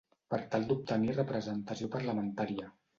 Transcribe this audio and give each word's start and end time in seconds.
Per 0.33 0.39
tal 0.55 0.65
d'obtenir 0.71 1.15
representació 1.19 1.95
parlamentària. 1.99 2.77